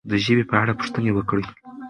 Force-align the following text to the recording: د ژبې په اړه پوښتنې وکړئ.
د 0.09 0.11
ژبې 0.23 0.43
په 0.49 0.55
اړه 0.61 0.73
پوښتنې 0.79 1.11
وکړئ. 1.13 1.45